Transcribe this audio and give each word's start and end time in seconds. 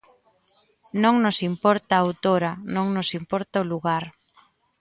Non 1.03 1.15
nos 1.23 1.37
importa 1.51 1.91
a 1.95 2.03
autora, 2.05 2.51
non 2.75 2.85
nos 2.95 3.09
importa 3.19 3.63
o 3.63 3.69
lugar. 3.73 4.03